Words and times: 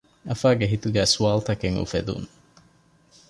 އަފާގެ 0.29 0.65
ހިތުގައި 0.71 1.09
ސްވާލުތަކެއް 1.13 1.77
އުފެދުން 1.79 2.27